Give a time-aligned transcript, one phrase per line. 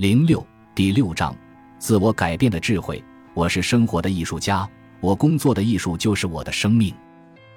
[0.00, 0.42] 零六
[0.74, 1.36] 第六章，
[1.78, 3.04] 自我改变的智慧。
[3.34, 4.66] 我是生活的艺术家，
[4.98, 6.94] 我工作的艺术就是我的生命。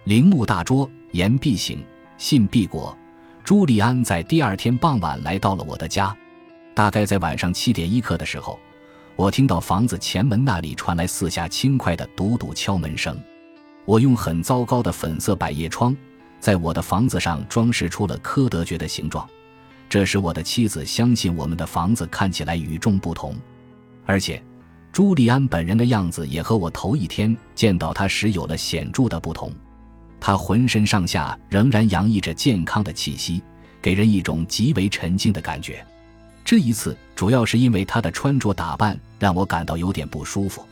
[0.04, 1.82] 铃木大拙，言必行，
[2.18, 2.94] 信必果。
[3.46, 6.14] 朱利安在第二天傍晚来到了我的家，
[6.76, 8.60] 大概在晚上七点一刻的时候，
[9.16, 13.18] 我听到房子前门那里传来四下轻快的笃笃敲门声。
[13.86, 15.96] 我用很糟糕的粉色百叶窗，
[16.42, 19.26] 在我的房子上装饰出了柯德爵的形状。
[19.94, 23.36] 这使我的妻子相信我们的房子看起来与众不同，
[24.08, 24.42] 而且，
[24.92, 29.54] 朱利安本人的样子也和我头一天见到他时有了显著的不同。
[30.20, 33.40] 他浑身上下仍然洋溢着健康的气息，
[33.84, 35.86] 给人一种极为沉静的感觉。
[36.44, 40.66] 这一次主要是因为他的穿着打扮让我感到有点不舒服。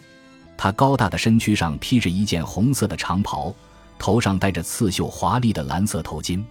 [0.57, 3.53] 他高大的身躯上披着一件红色的长袍，
[3.99, 6.43] 头上戴着刺绣华丽的蓝色头巾。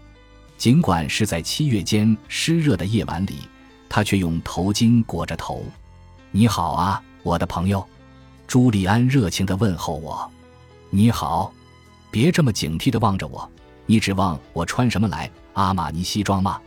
[0.60, 3.48] 尽管是在七月间湿热的夜晚里，
[3.88, 5.64] 他却用头巾裹着头。
[6.30, 7.82] “你好啊，我的朋友。”
[8.46, 10.30] 朱利安热情地问候我。
[10.92, 11.50] “你好，
[12.10, 13.50] 别这么警惕地望着我。
[13.86, 15.30] 你指望我穿什么来？
[15.54, 16.60] 阿玛尼西装吗？”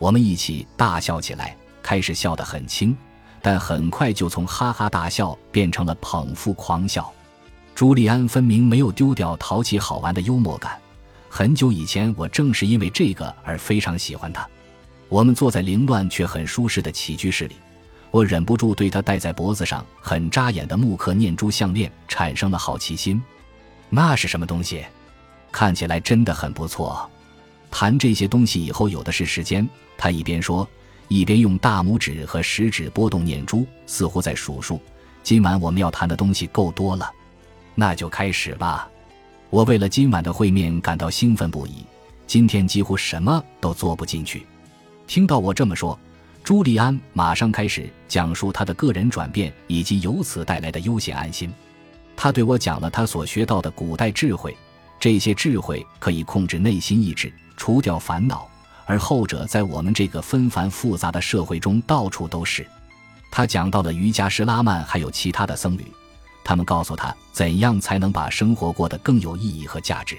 [0.00, 2.96] 我们一起大笑起来，开始笑得很轻，
[3.42, 7.12] 但很快就从哈哈大笑变成了捧腹狂笑。
[7.74, 10.80] 朱利安分明没有丢掉淘气好玩的幽默感。
[11.36, 14.48] 很久以前，我正是因为这个而非常喜欢他。
[15.10, 17.56] 我们坐在凌乱却很舒适的起居室里，
[18.10, 23.22] 我忍不住对他戴在脖子上很扎眼的木刻念珠项链产生了好奇心。
[23.90, 24.82] 那是什么东西？
[25.52, 27.06] 看起来真的很不错。
[27.70, 29.68] 谈这些东西以后有的是时间。
[29.98, 30.66] 他一边说，
[31.08, 34.80] 一边用大拇指和食指拨动念珠，似乎在数数。
[35.22, 37.12] 今晚我们要谈的东西够多了，
[37.74, 38.88] 那就开始吧。
[39.56, 41.76] 我为了今晚的会面感到兴奋不已。
[42.26, 44.46] 今天几乎什么都做不进去。
[45.06, 45.98] 听到我这么说，
[46.44, 51.50] 朱利安马上开始讲述他的个人转变以及由此带来的悠闲安心。
[52.14, 54.54] 他对我讲了他所学到的古代智慧，
[55.00, 58.46] 这些智慧可以控制内心意志，除掉烦恼，
[58.84, 62.66] 而后者在我们这个纷繁复杂的社会中到处都是。
[63.30, 65.86] 他讲到了瑜伽师拉曼，还有其他的僧侣。
[66.46, 70.16] 他们告诉他怎样才能把生活过得更有意义和价值。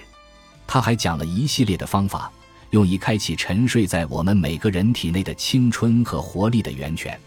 [0.67, 2.29] 他还讲了一系列的方法，
[2.71, 7.17] 用以开启沉睡在我们每个人体内的青春和活力的源泉。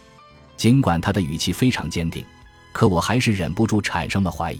[0.55, 2.23] 尽管他的语气非常坚定，
[2.71, 4.59] 可我还是忍不住产生了怀疑：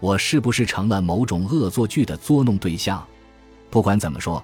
[0.00, 3.06] 我是不是成了某种恶作剧的捉弄对象？
[3.70, 4.42] 不管怎么说，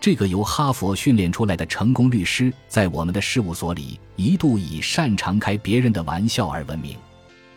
[0.00, 6.96] 这个由哈佛训练出来的成功律师，在我们的事务所里一度以擅长开别人的玩笑而闻名，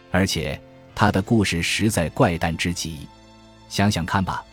[0.09, 0.59] 而且。
[0.95, 3.07] 他的故事实在怪诞之极，
[3.67, 4.43] 想想看吧，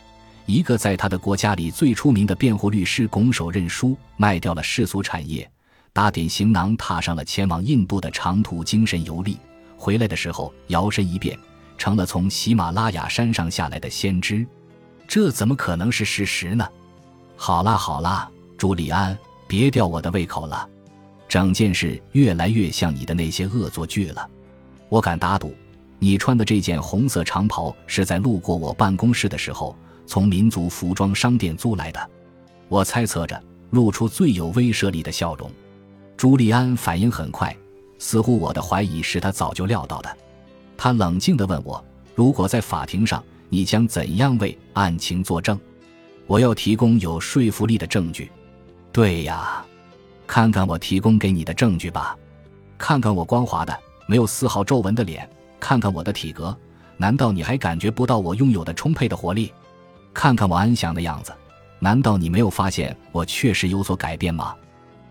[0.45, 5.49] 一个在他的国家里最出名的辩护律师拱手认输，卖掉了世俗产业，
[5.93, 9.37] 打点行囊，踏上了前往印度的长途精神游历。
[9.77, 11.37] 回来的时候，摇身一变
[11.77, 14.45] 成了从喜马拉雅山上下来的先知，
[15.07, 16.67] 这怎么可能是事实呢？
[17.35, 20.67] 好啦好啦，朱利安，别吊我的胃口了，
[21.27, 24.29] 整件事越来越像你的那些恶作剧了，
[24.89, 25.55] 我敢打赌。
[26.03, 29.75] 你穿的这件红色长袍是在路过我办公室的时候
[30.07, 32.09] 从民族服装商店租来的，
[32.67, 33.39] 我猜测着，
[33.69, 35.51] 露出最有威慑力的笑容。
[36.17, 37.55] 朱利安反应很快，
[37.99, 40.17] 似乎我的怀疑是他早就料到的。
[40.75, 41.85] 他冷静地问我
[42.15, 45.57] ：“如果在法庭上，你将怎样为案情作证？”
[46.25, 48.31] 我要提供有说服力的证据。
[48.91, 49.63] 对呀，
[50.25, 52.17] 看看我提供给你的证据吧，
[52.75, 55.29] 看看我光滑的、没有丝毫皱纹的脸。
[55.61, 56.53] 看看我的体格，
[56.97, 59.53] 难道你还感觉不到我拥有的充沛的活力？
[60.13, 61.31] 看看我安详的样子，
[61.79, 64.53] 难道你没有发现我确实有所改变吗？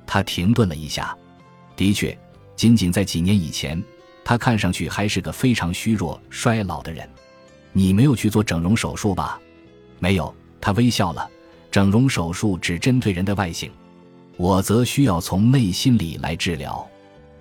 [0.06, 1.16] 他停顿了一下，
[1.76, 2.18] 的确，
[2.56, 3.82] 仅仅在几年以前，
[4.24, 7.08] 他看上去还是个非常虚弱、衰老的人。
[7.72, 9.40] 你没有去做整容手术吧？
[10.00, 10.34] 没有。
[10.60, 11.26] 他微笑了。
[11.70, 13.70] 整容手术只针对人的外形，
[14.36, 16.89] 我则需要从内心里来治疗。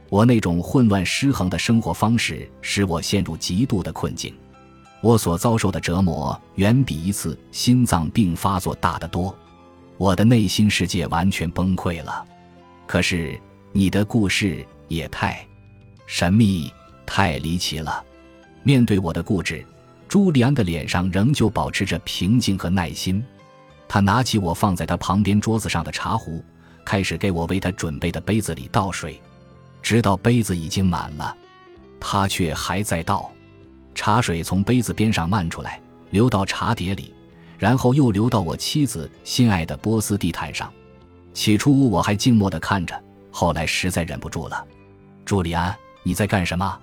[0.09, 4.33] 我那种混乱失衡的生活方式使我陷入极度的困境，
[5.01, 9.35] 我所遭受的折磨远比一次心脏病发作大得多，
[9.97, 12.25] 我的内心世界完全崩溃了。
[12.87, 13.39] 可是
[13.71, 15.45] 你的故事也太
[16.07, 16.73] 神秘、
[17.05, 18.03] 太离奇了。
[18.63, 19.63] 面对我的固执，
[20.07, 23.23] 朱利安的脸上仍旧保持着平静和耐心。
[23.87, 26.43] 他拿起我放在他旁边桌子上的茶壶，
[26.83, 29.21] 开始给我为他准备的杯子里倒水。
[29.81, 31.35] 直到杯子已经满了，
[31.99, 33.29] 他却还在倒。
[33.95, 35.81] 茶水从杯子边上漫出来，
[36.11, 37.13] 流到茶碟里，
[37.57, 40.71] 然后又流到我妻子心爱的波斯地毯上。
[41.33, 42.97] 起初我还静默地看着，
[43.31, 44.65] 后来实在忍不住了。
[45.25, 46.79] 朱利安，你在干什么？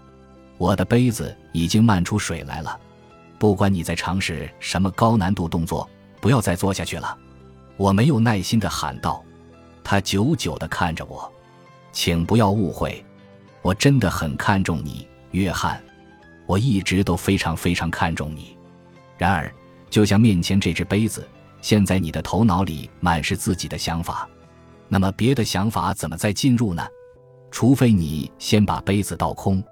[0.58, 2.78] 我的杯子已经漫出水来了。
[3.38, 5.88] 不管你在尝试什么高难度动作，
[6.20, 7.16] 不要再做下去了。
[7.76, 9.22] 我没有耐心地喊道。
[9.84, 11.30] 他久久地看着我，
[11.96, 13.02] 请不要误会，
[13.62, 15.82] 我真的很看重你，约翰。
[16.44, 18.54] 我一直都非常非常看重你。
[19.16, 19.50] 然而，
[19.88, 21.26] 就像面前这只杯子，
[21.62, 24.28] 现在你的头脑里满是自己的想法，
[24.88, 26.86] 那么别的想法怎么再进入呢？
[27.50, 29.64] 除非你先把杯子倒空。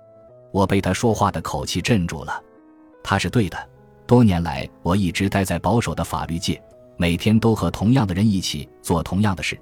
[0.50, 2.42] 我被他说话的口气镇住了。
[3.02, 3.68] 他是对的。
[4.06, 6.58] 多年来，我一直待在保守的法律界，
[6.96, 9.60] 每天都和同样的人一起做同样的事。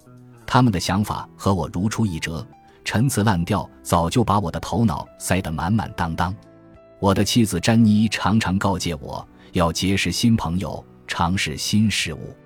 [0.53, 2.47] 他们的想法和我如出一辙，
[2.85, 6.37] 陈词滥调早就把我的头脑塞得满满当当。
[7.01, 12.37] 我的妻子詹妮常常告诫我要结识新朋友，尝试新事物。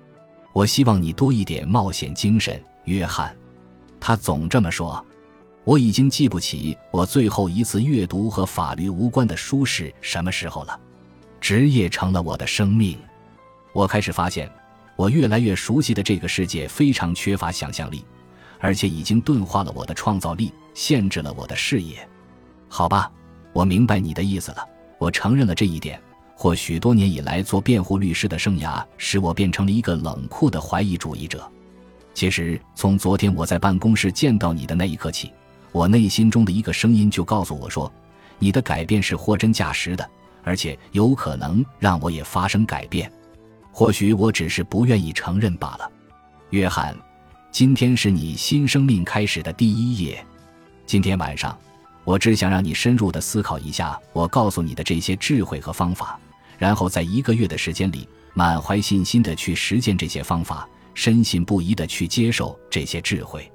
[0.53, 3.35] 我希望你多一点冒险精神，约翰。
[3.99, 5.05] 他总这么说。
[5.65, 10.79] 我已经记不起我最后一次阅读和法律无关的书是什么时候了。
[11.41, 12.97] 职业成了我的生命。
[13.73, 14.49] 我开始发现，
[14.97, 18.03] 我越来越熟悉的这个世界非常缺乏想象力，
[18.59, 22.05] 而且已经钝化了我的创造力，限制了我的视野。
[22.67, 23.09] 好吧，
[23.53, 24.67] 我明白你的意思了。
[24.97, 26.01] 我承认了这一点。
[26.39, 31.51] 或许多年以来做辩护律师的生涯使我变成了一个冷酷的怀疑主义者。
[32.13, 35.31] 其实，从昨天我在办公室见到你的那一刻起。
[35.71, 37.91] 我内心中的一个声音就告诉我说
[38.37, 40.07] ：“你的改变是货真价实的，
[40.43, 43.11] 而且有可能让我也发生改变。
[43.77, 45.91] 或许我只是不愿意承认罢了。”
[46.49, 46.97] 约翰，
[47.51, 50.25] 今天是你新生命开始的第一页。
[50.87, 51.55] 今天晚上，
[52.03, 56.19] 我只想让你深入的思考一下我告诉你的这些智慧和方法，
[56.57, 63.47] 然后在一个月的时间里，满怀信心的去实践这些方法，深信不疑的去接受这些智慧。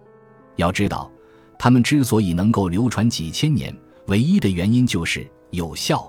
[0.54, 1.10] 要知道。
[1.58, 3.76] 他们之所以能够流传几千年，
[4.06, 6.08] 唯一的原因就是有效。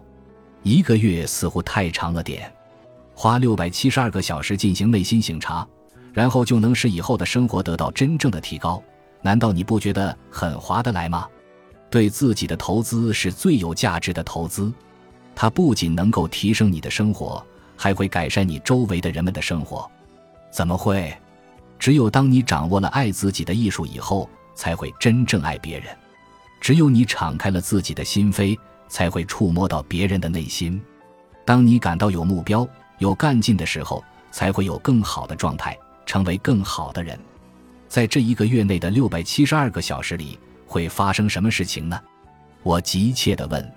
[0.62, 2.53] 一个月似乎太长了点，
[3.24, 5.66] 花六百七十二个小时进行内心醒察，
[6.12, 8.84] 然后就能使以后的生活得到真正的提高，
[9.22, 11.26] 难道你不觉得很划得来吗？
[11.90, 14.70] 对自己的投资是最有价值的投资，
[15.34, 17.42] 它不仅能够提升你的生活，
[17.78, 19.90] 还会改善你周围的人们的生活。
[20.52, 21.16] 怎么会？
[21.80, 24.30] 只有当你掌握了爱自己的艺术以后。
[24.54, 25.88] 才会真正爱别人。
[26.60, 28.60] 只有你敞开了自己的心扉，
[28.90, 30.80] 才会触摸到别人的内心。
[31.46, 32.68] 当你感到有目标、
[33.00, 37.20] 有干劲的时候，才会有更好的状态，成为更好的人。
[37.88, 42.00] 在这一个月内的六百七十二个小时里，会发生什么事情呢？
[42.64, 43.72] 我急切地问。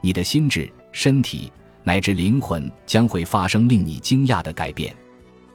[0.00, 1.52] 你的心智、身体
[1.82, 4.94] 乃至灵魂将会发生令你惊讶的改变。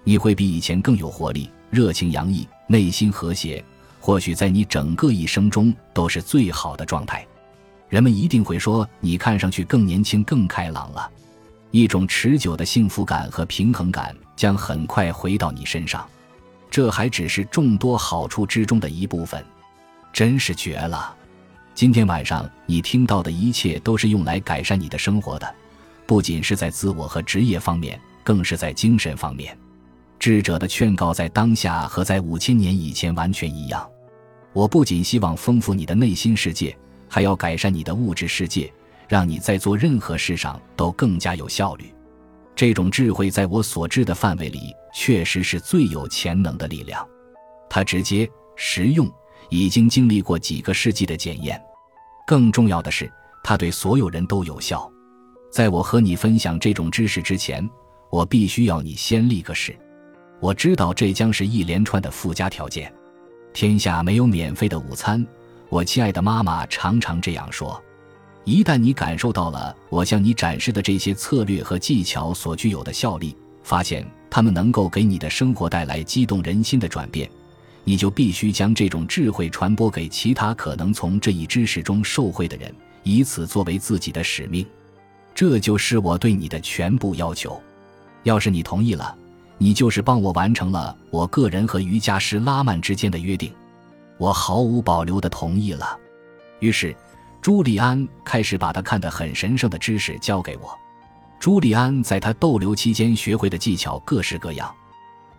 [0.03, 3.63] 你会比以前更有活力、热情洋溢、内心和谐。
[3.99, 7.25] 或许在你整个一生中都是最好的状态，
[7.89, 11.09] 人们一定会说你看上去更年轻、更开朗了。
[11.75, 16.07] 一种持久的幸福感和平衡感将很快回到你身上，
[16.71, 19.43] 这还只是众多好处之中的一部分，
[20.13, 21.13] 真是绝了！
[21.73, 25.55] 今天晚上你听到的一切都是用来改善你的生活的，
[26.05, 29.57] 不仅是在自我和职业方面，更是在精神方面。
[30.17, 33.85] 智者的劝告在当下和在五千年以前完全一样。
[34.53, 36.73] 我不仅希望丰富你的内心世界，
[37.09, 38.71] 还要改善你的物质世界，
[39.07, 41.93] 让你在做任何事上都更加有效率。
[42.55, 47.05] 这种智慧在我所知的范围里，确实是最有潜能的力量。
[47.69, 49.11] 它直接、实用，
[49.49, 51.61] 已经经历过几个世纪的检验。
[52.25, 53.11] 更重要的是，
[53.43, 54.89] 它对所有人都有效。
[55.51, 57.69] 在我和你分享这种知识之前，
[58.09, 59.77] 我必须要你先立个誓。
[60.39, 62.93] 我知道这将是一连串的附加条件。
[63.53, 65.25] 天下没有免费的午餐，
[65.69, 67.81] 我亲爱的妈妈常常这样说。
[68.45, 77.29] 一旦你感受到了我向你展示的这些策略和技巧所具有的效力，发现它们能够给你的生活带来激动人心的转变，
[77.83, 82.73] 你就必须将这种智慧传播给其他可能从这一知识中受惠的人，
[83.03, 84.65] 以此作为自己的使命。
[85.33, 87.59] 这就是我对你的全部要求。
[88.23, 89.15] 要是你同意了。
[89.57, 93.49] 你就是帮我完成了我个人和瑜伽师拉曼之间的约定，
[94.17, 95.97] 我毫无保留地同意了。
[96.59, 96.93] 于是，
[97.45, 100.75] 朱利安开始把他看得很神圣的知识教给我。
[101.39, 104.73] 朱利安在他逗留期间学会的技巧各式各样，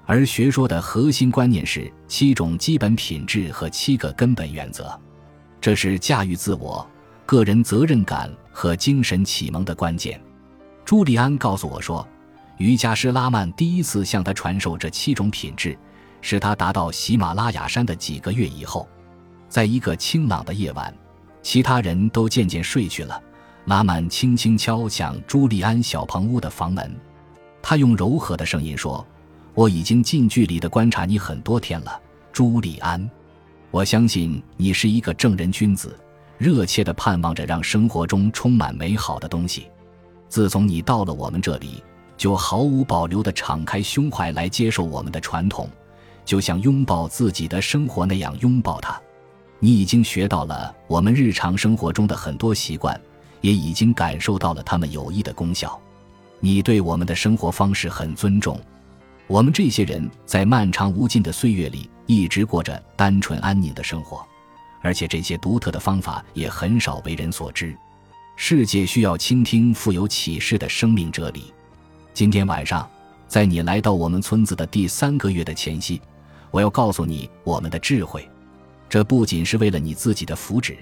[0.05, 4.97] 而学说的核心观念是七种基本品质和七个根本原则，
[5.61, 6.89] 这是驾驭自我、
[7.27, 10.23] 个人责任感和精神启蒙的关键。
[10.85, 12.07] 朱利安告诉我说。
[12.59, 15.77] 瑜伽师拉曼第一次向他传授这七种品质，
[16.21, 18.89] 是他达到喜马拉雅山的几个月以后，
[19.49, 20.95] 在一个清朗的夜晚，
[21.47, 23.23] 其他人都渐渐睡去了。
[23.67, 26.93] 拉曼轻轻敲响朱利安小棚屋的房门，
[27.63, 29.07] 他用柔和的声音说
[29.55, 32.01] ：“我已经近距离的观察你很多天了，
[32.33, 33.09] 朱利安。
[33.71, 35.97] 我相信你是一个正人君子，
[36.37, 39.69] 热切的盼望着让生活中充满美好的东西。
[40.29, 41.81] 自从你到了我们这里，
[42.17, 45.71] 就毫无保留的敞开胸怀来接受我们的传统，
[46.25, 49.01] 就像拥抱自己的生活那样拥抱它。
[49.67, 52.99] 你已经学到了我们日常生活中的很多习惯。”
[53.43, 55.79] 也已经感受到了他们有益的功效。
[56.41, 58.61] 你对我们的生活方式很尊重。
[59.29, 64.27] 我们这些人在漫长无尽的岁月里一直过着单纯安宁的生活，
[64.83, 67.77] 而且这些独特的方法也很少为人所知。
[68.37, 71.53] 世界需要倾听富有启示的生命哲理。
[72.13, 72.89] 今天晚上，
[73.29, 76.01] 在你来到我们村子的第三个月的前夕，
[76.51, 78.29] 我要告诉你我们的智慧。
[78.89, 80.77] 这不仅是为了你自己的福祉。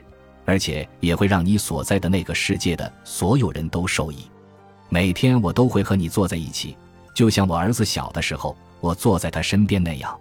[0.46, 4.30] 而且也会让你所在的那个世界的所有人都受益。
[4.90, 6.76] 每天我都会和你坐在一起，
[7.14, 10.20] 就像我儿子小的时候，我坐在他身边那样。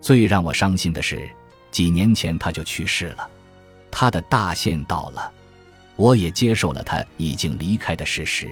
[0.00, 1.28] 最让我伤心的是，
[1.72, 3.28] 几年前他就去世了。
[3.90, 5.32] 他的大限到了，
[5.96, 8.48] 我也接受了他已经离开的事实。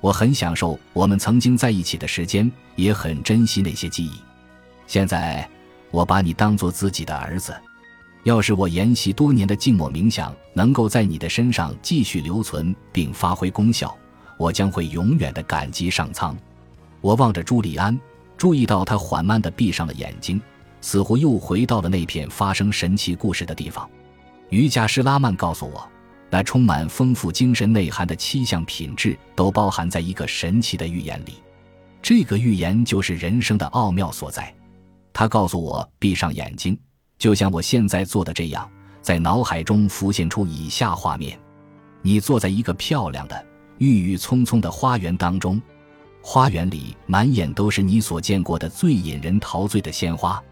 [0.00, 4.12] 我很享受我们曾经在一起的时间，也很珍惜那些记忆。
[4.86, 5.48] 现在，
[5.90, 7.52] 我把你当做自己的儿子。
[8.26, 13.96] 要是我研习多年的静默冥想能够在你的身上继续留存并发挥功效，
[14.36, 16.36] 我将会永远的感激上苍。
[17.00, 17.96] 我望着朱利安，
[18.36, 20.42] 注意到他缓慢地闭上了眼睛，
[20.80, 23.88] 似乎又回到了那片发生神奇故事的地方。
[24.48, 25.88] 瑜伽师拉曼告诉我，
[26.28, 31.34] 那充满丰富精神内涵的七项品质都包含在一个神奇的预言里。
[32.02, 34.52] 这个预言就是人生的奥妙所在。
[35.12, 36.76] 他告诉我，闭上眼睛。
[37.18, 38.68] 就像我现在做的这样，
[39.00, 41.38] 在脑海中浮现出以下画面：
[42.02, 43.46] 你坐在一个漂亮的、
[43.78, 45.60] 郁郁葱葱的花园当中，
[46.22, 50.42] 花园里满眼都是你所见过的最引人陶醉的鲜花，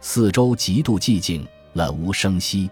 [0.00, 2.70] 四周极度寂静，了无声息。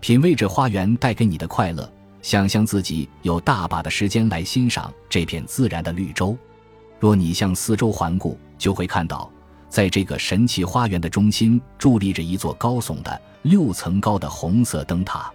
[0.00, 1.90] 品味着花园带给你的快乐，
[2.22, 6.36] 想象自己有大把的时间来欣赏这片自然的绿洲。
[7.00, 9.30] 若你向四周环顾，就会看到。
[9.68, 15.30] 在这个神奇花园的中心，伫立着一座高耸的六层高的红色灯塔。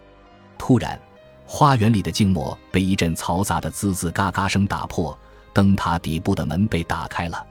[0.57, 0.99] 突然，
[1.45, 5.17] 花园里的静默被一阵嘈杂的吱吱嘎嘎声打破。
[5.53, 7.45] 灯塔底部的门被打开了，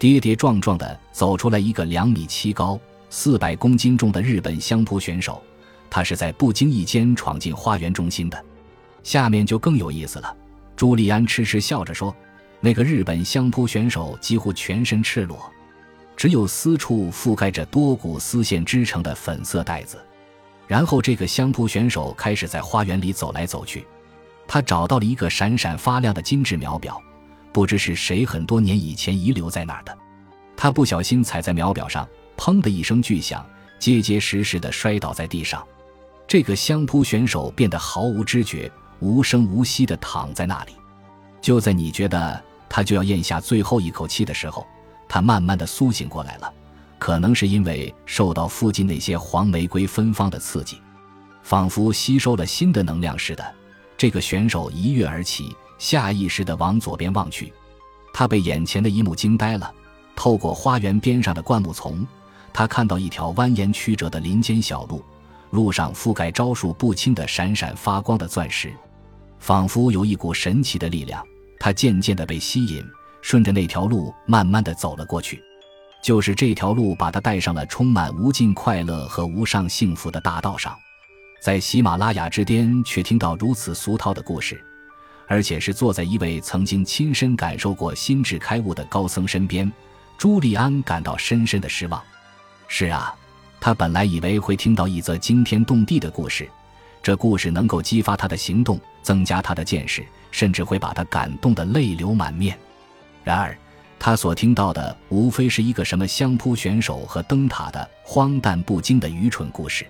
[0.00, 2.76] 跌跌撞撞地走出来一个两米七高、
[3.08, 5.40] 四百公斤重的日本相扑选手。
[5.88, 8.44] 他是在不经意间闯进花园中心的。
[9.04, 10.36] 下面就更有意思了。
[10.74, 12.12] 朱利安痴痴笑着说
[12.60, 15.38] ：“那个日本相扑选手几乎全身赤裸。”
[16.16, 20.02] 只有丝处覆盖着多股丝线织成的粉色带子，
[20.66, 23.86] 然后这个相扑选手开始在花园里走来走去。
[24.48, 27.00] 他找到了一个闪闪发亮的精致秒表，
[27.52, 29.96] 不知是谁很多年以前遗留在那儿的。
[30.56, 33.44] 他不小心踩在秒表上，砰的一声巨响，
[33.78, 35.62] 结结实实的摔倒在地上。
[36.26, 40.72] 这个相扑选手变得毫无知觉，无声无息的躺在那里。
[41.42, 44.66] 就在你觉得他就要咽下最后一口气的时候。
[45.08, 46.52] 他慢慢的苏醒过来了，
[46.98, 50.78] 可能是因为受到附近那些黄玫瑰芬芳的刺激，
[51.42, 53.54] 仿佛吸收了新的能量似的。
[53.96, 57.52] 这个选手一跃而起，下意识的往左边望去，
[58.12, 59.72] 他被眼前的一幕惊呆了。
[60.14, 62.06] 透过花园边上的灌木丛，
[62.52, 65.04] 他看到一条蜿蜒曲折的林间小路，
[65.50, 68.74] 路上覆盖招数不清的闪闪发光的钻石，
[69.38, 71.22] 仿佛有一股神奇的力量。
[71.58, 72.84] 他渐渐的被吸引。
[73.26, 75.42] 顺着那条路慢慢的走了过去，
[76.00, 80.78] 就是这条路把他带上了充满无尽快乐和无上幸福的大道上，
[81.42, 84.64] 在喜马拉雅之巅却听到如此俗套的故事，
[85.26, 89.72] 而且是坐在一位曾经亲身感受过心智开悟的高僧身边，
[90.16, 92.00] 朱利安感到深深的失望。
[92.68, 93.12] 是啊，
[93.58, 96.48] 他本来以为会听到一则惊天动地的故事，
[97.02, 102.56] 这故事能够激发他的行动，增加他的见识，甚至会把他感动得泪流满面。
[103.26, 103.58] 然而，
[103.98, 109.84] 他所听到的无非是一个什么相扑选手和灯塔的荒诞不经的愚蠢故事。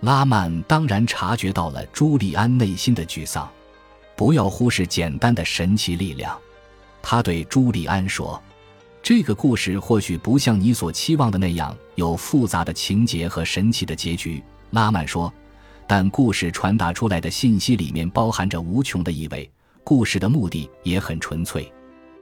[0.00, 3.48] 拉曼当然察觉到了朱利安内心的沮丧。
[4.16, 6.36] 不要忽视简单的神奇力量，
[7.00, 8.42] 他对朱利安说
[9.00, 15.32] ：“这个故事或许不像你所期望的那样有复杂的情节和神奇的结局。”拉曼说
[15.86, 19.48] ：“但故事传达出来的信息里面包含着无穷的意味，
[19.84, 21.72] 故事的目的也很纯粹。”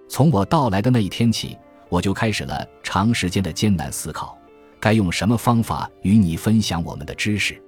[0.09, 1.57] 从我到来的那一天起，
[1.89, 4.37] 我就开始了长时间的艰难思考，
[4.79, 7.61] 该用什么方法与你分享我们的知识。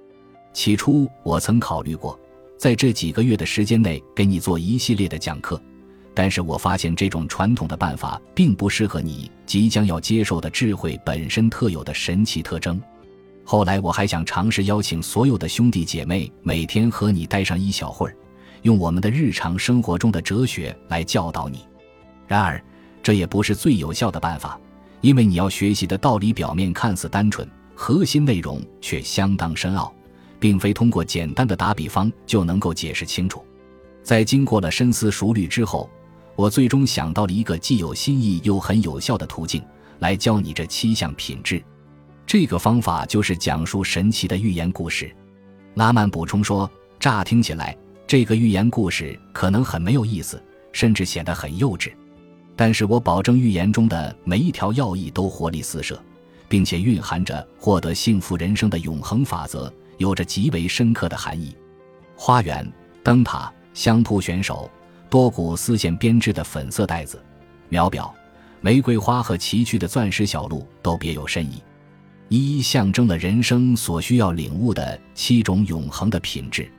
[0.53, 2.19] 起初，我曾考虑过，
[2.57, 5.61] 在这几个月的时间内给你做一系列的讲课，
[6.13, 12.81] 但是我发现这种传统的办法并不适合你即将要接受的智慧本身特有的神奇特征。
[13.43, 18.15] 后来我还想尝试邀请所有的兄弟姐妹每天和你待上一小会儿，
[18.61, 21.59] 用我们的日常生活中的哲学来教导你。
[22.27, 22.61] 然而，
[23.03, 24.59] 这也不是最有效的办法，
[25.01, 29.93] 因为你要学习的道理表面看似单纯，核心内容却相当深奥，
[30.39, 33.45] 并非通过简单的打比方就能够解释清楚。
[34.03, 35.89] 在经过了深思熟虑之后，
[36.35, 39.63] 我最终想到了一个既有新意又很有效的途径，
[39.99, 41.63] 来教你这七项品质。
[42.27, 45.15] 这个方法就是讲述神奇的寓言故事。
[45.75, 47.77] 拉曼补充说：“乍听起来，
[48.07, 51.91] 这个寓言故事可能很没有意思，甚至显得很幼稚。”
[52.55, 56.01] 但是我保证，预言中的每一条要义都活力四射，
[56.47, 61.55] 并且蕴含着获得幸福人生的永恒法则，有着极为深刻的含义。
[62.15, 62.65] 花园、
[63.03, 64.71] 灯塔、相扑选手、
[65.09, 67.21] 多股丝线编织的粉色带子、
[67.67, 68.13] 秒表、
[68.61, 71.61] 玫瑰花和崎岖的钻石小路都别有深意，
[72.29, 76.71] 一一象征了人生所需要领悟的七种永恒的品质。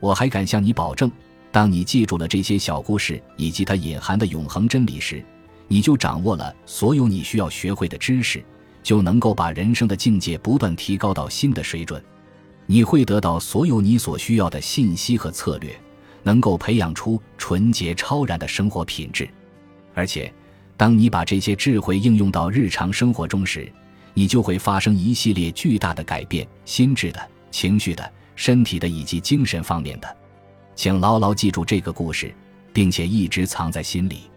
[0.00, 1.08] 我还敢向你保证。
[1.52, 5.22] 当你记住了这些小故事以及它隐含的永恒真理时，
[5.68, 8.42] 你就掌握了所有你需要学会的知识，
[8.82, 12.02] 就能够把人生的境界不断提高到新的水准。
[12.64, 15.78] 你会得到所有你所需要的信息和策略，
[16.22, 19.28] 能够培养出纯洁超然的生活品质。
[19.94, 20.32] 而且，
[20.78, 23.70] 当你把这些智慧应用到日常生活中时，
[24.14, 30.16] 你就会发生一系列巨大的改变：心智的、情绪的、身体的以及精神方面的。
[30.74, 32.34] 请牢牢记住这个故事，
[32.72, 34.30] 并且一直藏在心里。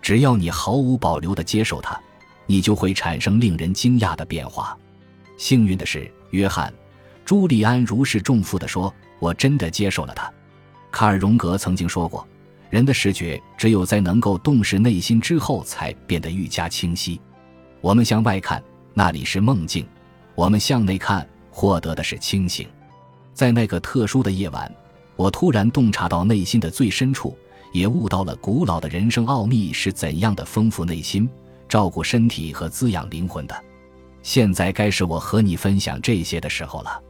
[0.00, 1.98] 只要你毫无保留地接受它，
[2.46, 4.76] 你就会产生令人惊讶的变化。
[5.36, 6.70] 幸运的是，约翰·
[7.24, 10.30] 朱利安如释重负地说：“我真的接受了它。”
[10.92, 12.26] 卡尔·荣格曾经说过
[12.70, 17.20] ：“人的视觉只有在能够洞视内心之后，才变得愈加清晰。
[17.80, 19.84] 我们向外看，那里是梦境；
[20.34, 22.68] 我们向内看，获得的是清醒。
[23.32, 24.70] 在那个特殊的夜晚。”
[25.16, 27.36] 我突然洞察到内心的最深处，
[27.72, 31.28] 也悟到了古老的人生奥秘是怎样的丰富内心、
[31.68, 33.64] 照顾身体和滋养灵魂的。
[34.22, 37.02] 现在该是我和你分享这些的时候了。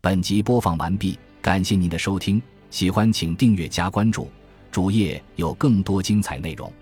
[0.00, 4.28] 本集播放完毕，感谢您的收听，喜欢请订阅加关注，
[4.70, 6.72] 主页有更多精彩内容。